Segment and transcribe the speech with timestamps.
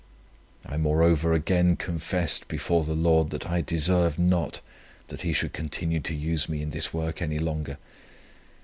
[0.65, 4.59] I moreover again confessed before the Lord that I deserved not
[5.09, 7.77] that He should continue to use me in this work any longer.